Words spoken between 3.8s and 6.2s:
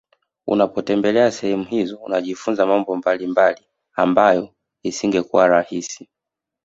ambayo isingekuwa rahisi